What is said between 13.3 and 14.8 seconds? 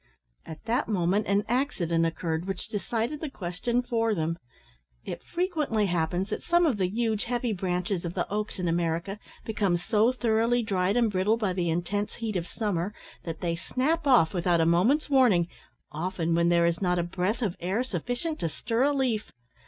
they snap off without a